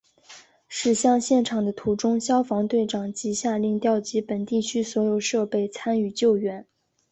[0.67, 6.65] 驶向现场的途中消防队长即下令调集本地区所有设备参与救援。